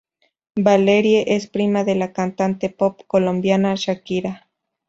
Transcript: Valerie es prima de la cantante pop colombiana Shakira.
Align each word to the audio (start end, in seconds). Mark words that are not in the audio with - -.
Valerie 0.55 1.25
es 1.27 1.45
prima 1.45 1.83
de 1.83 1.93
la 1.93 2.11
cantante 2.11 2.71
pop 2.71 3.01
colombiana 3.05 3.75
Shakira. 3.75 4.49